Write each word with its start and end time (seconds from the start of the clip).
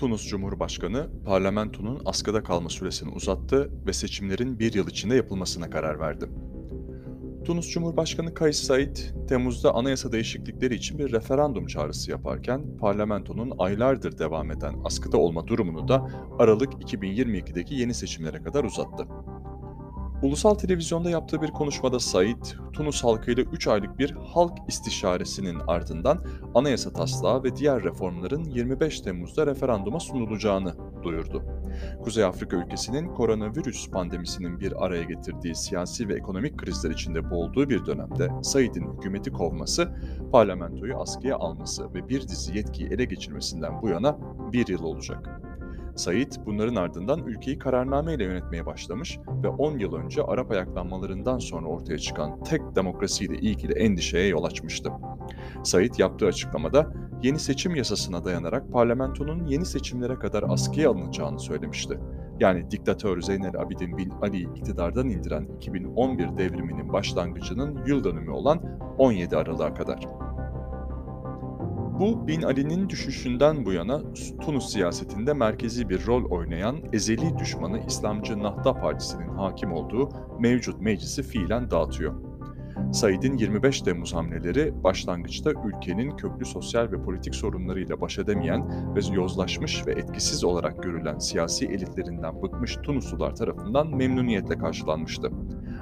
Tunus 0.00 0.28
Cumhurbaşkanı 0.28 1.06
parlamentonun 1.24 2.02
askıda 2.04 2.42
kalma 2.42 2.68
süresini 2.68 3.10
uzattı 3.10 3.70
ve 3.86 3.92
seçimlerin 3.92 4.58
bir 4.58 4.74
yıl 4.74 4.88
içinde 4.88 5.14
yapılmasına 5.14 5.70
karar 5.70 6.00
verdi. 6.00 6.24
Tunus 7.44 7.68
Cumhurbaşkanı 7.68 8.34
Kais 8.34 8.62
Saied, 8.62 8.96
Temmuz'da 9.28 9.74
anayasa 9.74 10.12
değişiklikleri 10.12 10.74
için 10.74 10.98
bir 10.98 11.12
referandum 11.12 11.66
çağrısı 11.66 12.10
yaparken 12.10 12.76
parlamentonun 12.78 13.52
aylardır 13.58 14.18
devam 14.18 14.50
eden 14.50 14.74
askıda 14.84 15.16
olma 15.16 15.46
durumunu 15.46 15.88
da 15.88 16.10
Aralık 16.38 16.72
2022'deki 16.72 17.74
yeni 17.74 17.94
seçimlere 17.94 18.42
kadar 18.42 18.64
uzattı. 18.64 19.06
Ulusal 20.22 20.54
televizyonda 20.54 21.10
yaptığı 21.10 21.42
bir 21.42 21.50
konuşmada 21.50 22.00
Said, 22.00 22.44
Tunus 22.72 23.04
halkıyla 23.04 23.42
3 23.42 23.66
aylık 23.66 23.98
bir 23.98 24.10
halk 24.10 24.58
istişaresinin 24.68 25.58
ardından 25.66 26.24
anayasa 26.54 26.92
taslağı 26.92 27.44
ve 27.44 27.56
diğer 27.56 27.82
reformların 27.82 28.44
25 28.44 29.00
Temmuz'da 29.00 29.46
referanduma 29.46 30.00
sunulacağını 30.00 30.74
duyurdu. 31.02 31.42
Kuzey 32.04 32.24
Afrika 32.24 32.56
ülkesinin 32.56 33.08
koronavirüs 33.08 33.90
pandemisinin 33.90 34.60
bir 34.60 34.84
araya 34.84 35.02
getirdiği 35.02 35.54
siyasi 35.54 36.08
ve 36.08 36.14
ekonomik 36.14 36.58
krizler 36.58 36.90
içinde 36.90 37.30
boğulduğu 37.30 37.68
bir 37.68 37.86
dönemde 37.86 38.28
Said'in 38.42 38.96
hükümeti 38.96 39.32
kovması, 39.32 39.88
parlamentoyu 40.32 40.96
askıya 40.96 41.36
alması 41.36 41.94
ve 41.94 42.08
bir 42.08 42.28
dizi 42.28 42.56
yetkiyi 42.56 42.88
ele 42.88 43.04
geçirmesinden 43.04 43.82
bu 43.82 43.88
yana 43.88 44.18
bir 44.52 44.68
yıl 44.68 44.82
olacak. 44.82 45.40
Said 46.00 46.32
bunların 46.46 46.74
ardından 46.74 47.26
ülkeyi 47.26 47.58
kararnameyle 47.58 48.24
yönetmeye 48.24 48.66
başlamış 48.66 49.18
ve 49.42 49.48
10 49.48 49.78
yıl 49.78 49.94
önce 49.94 50.22
Arap 50.22 50.50
ayaklanmalarından 50.50 51.38
sonra 51.38 51.66
ortaya 51.66 51.98
çıkan 51.98 52.44
tek 52.44 52.60
demokrasiyle 52.76 53.38
ilgili 53.38 53.72
endişeye 53.72 54.26
yol 54.26 54.44
açmıştı. 54.44 54.90
Said 55.64 55.94
yaptığı 55.98 56.26
açıklamada 56.26 56.92
yeni 57.22 57.38
seçim 57.38 57.74
yasasına 57.74 58.24
dayanarak 58.24 58.72
parlamentonun 58.72 59.46
yeni 59.46 59.66
seçimlere 59.66 60.14
kadar 60.14 60.44
askıya 60.48 60.90
alınacağını 60.90 61.40
söylemişti. 61.40 61.98
Yani 62.40 62.70
diktatör 62.70 63.20
Zeynel 63.20 63.60
Abidin 63.60 63.98
bin 63.98 64.10
Ali'yi 64.10 64.48
iktidardan 64.56 65.08
indiren 65.08 65.48
2011 65.56 66.38
devriminin 66.38 66.92
başlangıcının 66.92 67.86
yıl 67.86 68.04
dönümü 68.04 68.30
olan 68.30 68.78
17 68.98 69.36
Aralık'a 69.36 69.74
kadar. 69.74 70.06
Bu 72.00 72.28
Bin 72.28 72.42
Ali'nin 72.42 72.88
düşüşünden 72.88 73.66
bu 73.66 73.72
yana 73.72 74.00
Tunus 74.40 74.72
siyasetinde 74.72 75.32
merkezi 75.32 75.88
bir 75.88 76.06
rol 76.06 76.30
oynayan 76.30 76.78
ezeli 76.92 77.38
düşmanı 77.38 77.80
İslamcı 77.86 78.42
Nahda 78.42 78.74
Partisi'nin 78.74 79.28
hakim 79.28 79.72
olduğu 79.72 80.08
mevcut 80.38 80.80
meclisi 80.80 81.22
fiilen 81.22 81.70
dağıtıyor. 81.70 82.14
Said'in 82.92 83.36
25 83.36 83.82
Temmuz 83.82 84.14
hamleleri 84.14 84.84
başlangıçta 84.84 85.50
ülkenin 85.50 86.16
köklü 86.16 86.44
sosyal 86.44 86.92
ve 86.92 87.02
politik 87.02 87.34
sorunlarıyla 87.34 88.00
baş 88.00 88.18
edemeyen 88.18 88.94
ve 88.96 89.00
yozlaşmış 89.14 89.86
ve 89.86 89.92
etkisiz 89.92 90.44
olarak 90.44 90.82
görülen 90.82 91.18
siyasi 91.18 91.66
elitlerinden 91.66 92.42
bıkmış 92.42 92.76
Tunuslular 92.82 93.36
tarafından 93.36 93.96
memnuniyetle 93.96 94.58
karşılanmıştı. 94.58 95.30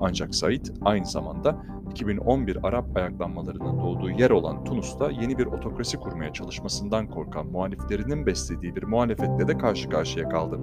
Ancak 0.00 0.34
Said 0.34 0.66
aynı 0.82 1.06
zamanda 1.06 1.56
2011 1.90 2.58
Arap 2.62 2.96
ayaklanmalarının 2.96 3.80
doğduğu 3.80 4.10
yer 4.10 4.30
olan 4.30 4.64
Tunus'ta 4.64 5.10
yeni 5.10 5.38
bir 5.38 5.46
otokrasi 5.46 5.96
kurmaya 5.96 6.32
çalışmasından 6.32 7.08
korkan 7.08 7.46
muhaliflerinin 7.46 8.26
beslediği 8.26 8.76
bir 8.76 8.82
muhalefetle 8.82 9.48
de 9.48 9.58
karşı 9.58 9.88
karşıya 9.88 10.28
kaldı. 10.28 10.58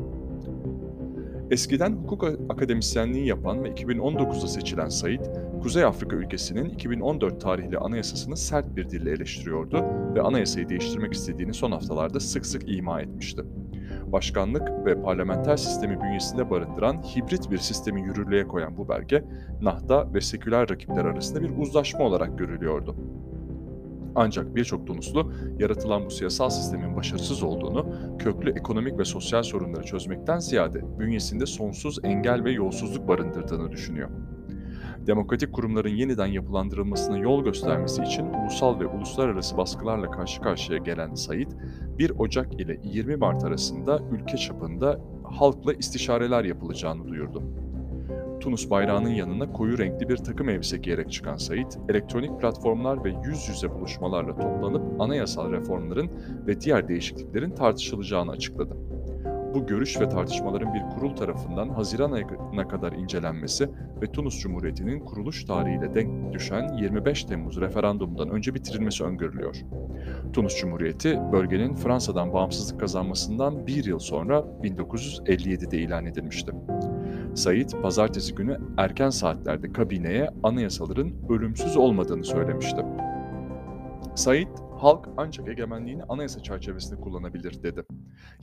Eskiden 1.51 1.91
hukuk 1.91 2.23
akademisyenliği 2.49 3.27
yapan 3.27 3.63
ve 3.63 3.69
2019'da 3.69 4.47
seçilen 4.47 4.89
Said, 4.89 5.25
Kuzey 5.61 5.83
Afrika 5.83 6.15
ülkesinin 6.15 6.69
2014 6.69 7.41
tarihli 7.41 7.77
anayasasını 7.77 8.37
sert 8.37 8.75
bir 8.75 8.89
dille 8.89 9.11
eleştiriyordu 9.11 9.85
ve 10.15 10.21
anayasayı 10.21 10.69
değiştirmek 10.69 11.13
istediğini 11.13 11.53
son 11.53 11.71
haftalarda 11.71 12.19
sık 12.19 12.45
sık 12.45 12.77
ima 12.77 13.01
etmişti 13.01 13.43
başkanlık 14.11 14.85
ve 14.85 15.01
parlamenter 15.01 15.57
sistemi 15.57 16.01
bünyesinde 16.01 16.49
barındıran 16.49 17.01
hibrit 17.01 17.51
bir 17.51 17.57
sistemi 17.57 18.01
yürürlüğe 18.01 18.47
koyan 18.47 18.77
bu 18.77 18.89
belge, 18.89 19.23
Nahda 19.61 20.13
ve 20.13 20.21
seküler 20.21 20.69
rakipler 20.69 21.05
arasında 21.05 21.41
bir 21.41 21.57
uzlaşma 21.57 22.05
olarak 22.05 22.37
görülüyordu. 22.37 22.95
Ancak 24.15 24.55
birçok 24.55 24.87
Tunuslu 24.87 25.31
yaratılan 25.59 26.05
bu 26.05 26.09
siyasal 26.09 26.49
sistemin 26.49 26.95
başarısız 26.95 27.43
olduğunu, 27.43 27.85
köklü 28.19 28.51
ekonomik 28.51 28.99
ve 28.99 29.05
sosyal 29.05 29.43
sorunları 29.43 29.83
çözmekten 29.83 30.39
ziyade 30.39 30.99
bünyesinde 30.99 31.45
sonsuz 31.45 31.99
engel 32.03 32.43
ve 32.43 32.51
yolsuzluk 32.51 33.07
barındırdığını 33.07 33.71
düşünüyor 33.71 34.09
demokratik 35.07 35.53
kurumların 35.53 35.89
yeniden 35.89 36.27
yapılandırılmasına 36.27 37.17
yol 37.17 37.43
göstermesi 37.43 38.03
için 38.03 38.25
ulusal 38.25 38.79
ve 38.79 38.85
uluslararası 38.85 39.57
baskılarla 39.57 40.11
karşı 40.11 40.41
karşıya 40.41 40.77
gelen 40.77 41.13
Said, 41.13 41.51
1 41.99 42.11
Ocak 42.17 42.61
ile 42.61 42.79
20 42.83 43.15
Mart 43.15 43.43
arasında 43.43 43.99
ülke 44.11 44.37
çapında 44.37 45.01
halkla 45.23 45.73
istişareler 45.73 46.43
yapılacağını 46.43 47.07
duyurdu. 47.07 47.43
Tunus 48.39 48.69
bayrağının 48.69 49.09
yanına 49.09 49.53
koyu 49.53 49.77
renkli 49.77 50.09
bir 50.09 50.17
takım 50.17 50.49
elbise 50.49 50.77
giyerek 50.77 51.11
çıkan 51.11 51.37
Said, 51.37 51.71
elektronik 51.89 52.41
platformlar 52.41 53.03
ve 53.03 53.13
yüz 53.25 53.49
yüze 53.49 53.71
buluşmalarla 53.71 54.39
toplanıp 54.39 55.01
anayasal 55.01 55.51
reformların 55.51 56.09
ve 56.47 56.61
diğer 56.61 56.87
değişikliklerin 56.87 57.51
tartışılacağını 57.51 58.31
açıkladı 58.31 58.77
bu 59.57 59.65
görüş 59.65 59.99
ve 60.01 60.09
tartışmaların 60.09 60.73
bir 60.73 60.81
kurul 60.95 61.15
tarafından 61.15 61.69
Haziran 61.69 62.11
ayına 62.11 62.67
kadar 62.67 62.91
incelenmesi 62.91 63.69
ve 64.01 64.11
Tunus 64.11 64.39
Cumhuriyeti'nin 64.39 64.99
kuruluş 64.99 65.45
tarihiyle 65.45 65.93
denk 65.93 66.33
düşen 66.33 66.73
25 66.73 67.23
Temmuz 67.23 67.61
referandumundan 67.61 68.29
önce 68.29 68.53
bitirilmesi 68.55 69.03
öngörülüyor. 69.03 69.55
Tunus 70.33 70.57
Cumhuriyeti, 70.57 71.19
bölgenin 71.31 71.75
Fransa'dan 71.75 72.33
bağımsızlık 72.33 72.79
kazanmasından 72.79 73.67
bir 73.67 73.85
yıl 73.85 73.99
sonra 73.99 74.43
1957'de 74.63 75.77
ilan 75.77 76.05
edilmişti. 76.05 76.51
Said, 77.35 77.69
pazartesi 77.81 78.35
günü 78.35 78.57
erken 78.77 79.09
saatlerde 79.09 79.73
kabineye 79.73 80.29
anayasaların 80.43 81.11
ölümsüz 81.29 81.77
olmadığını 81.77 82.23
söylemişti. 82.23 82.85
Said, 84.15 84.47
halk 84.79 85.09
ancak 85.17 85.47
egemenliğini 85.47 86.03
anayasa 86.03 86.43
çerçevesinde 86.43 87.01
kullanabilir 87.01 87.63
dedi. 87.63 87.83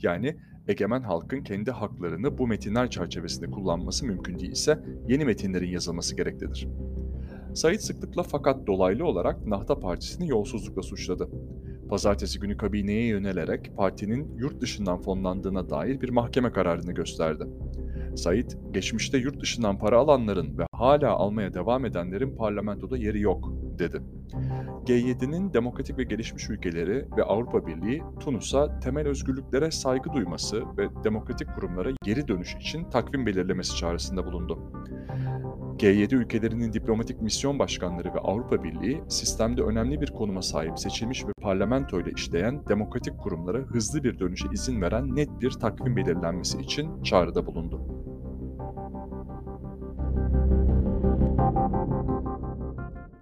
Yani 0.01 0.35
egemen 0.67 1.01
halkın 1.01 1.43
kendi 1.43 1.71
haklarını 1.71 2.37
bu 2.37 2.47
metinler 2.47 2.89
çerçevesinde 2.89 3.51
kullanması 3.51 4.05
mümkün 4.05 4.39
değilse 4.39 4.79
yeni 5.07 5.25
metinlerin 5.25 5.69
yazılması 5.69 6.15
gereklidir. 6.15 6.67
Said 7.53 7.79
sıklıkla 7.79 8.23
fakat 8.23 8.67
dolaylı 8.67 9.05
olarak 9.05 9.47
Nahda 9.47 9.79
Partisi'ni 9.79 10.29
yolsuzlukla 10.29 10.81
suçladı. 10.81 11.29
Pazartesi 11.89 12.39
günü 12.39 12.57
kabineye 12.57 13.07
yönelerek 13.07 13.71
partinin 13.77 14.37
yurt 14.37 14.61
dışından 14.61 15.01
fonlandığına 15.01 15.69
dair 15.69 16.01
bir 16.01 16.09
mahkeme 16.09 16.51
kararını 16.51 16.91
gösterdi. 16.91 17.43
Said, 18.15 18.51
geçmişte 18.71 19.17
yurt 19.17 19.41
dışından 19.41 19.77
para 19.77 19.97
alanların 19.97 20.57
ve 20.57 20.65
hala 20.71 21.11
almaya 21.11 21.53
devam 21.53 21.85
edenlerin 21.85 22.35
parlamentoda 22.35 22.97
yeri 22.97 23.21
yok, 23.21 23.53
dedi. 23.79 24.01
G7'nin 24.85 25.53
demokratik 25.53 25.97
ve 25.97 26.03
gelişmiş 26.03 26.49
ülkeleri 26.49 27.05
ve 27.17 27.23
Avrupa 27.23 27.67
Birliği 27.67 28.03
Tunus'a 28.19 28.79
temel 28.79 29.07
özgürlüklere 29.07 29.71
saygı 29.71 30.13
duyması 30.13 30.63
ve 30.77 30.87
demokratik 31.03 31.55
kurumlara 31.55 31.89
geri 32.03 32.27
dönüş 32.27 32.55
için 32.55 32.89
takvim 32.89 33.25
belirlemesi 33.25 33.75
çağrısında 33.75 34.25
bulundu. 34.25 34.59
G7 35.77 36.15
ülkelerinin 36.15 36.73
diplomatik 36.73 37.21
misyon 37.21 37.59
başkanları 37.59 38.13
ve 38.13 38.19
Avrupa 38.19 38.63
Birliği 38.63 39.03
sistemde 39.07 39.61
önemli 39.61 40.01
bir 40.01 40.11
konuma 40.11 40.41
sahip 40.41 40.79
seçilmiş 40.79 41.25
ve 41.25 41.31
parlamento 41.41 42.01
ile 42.01 42.11
işleyen 42.11 42.67
demokratik 42.67 43.17
kurumlara 43.17 43.57
hızlı 43.57 44.03
bir 44.03 44.19
dönüşe 44.19 44.47
izin 44.53 44.81
veren 44.81 45.15
net 45.15 45.41
bir 45.41 45.51
takvim 45.51 45.95
belirlenmesi 45.95 46.61
için 46.61 47.03
çağrıda 47.03 47.45
bulundu. 47.45 47.81